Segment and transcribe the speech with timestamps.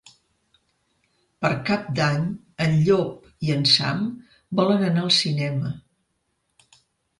[1.45, 2.23] Per Cap d'Any
[2.65, 4.03] en Llop i en Sam
[4.63, 5.73] volen anar al cinema.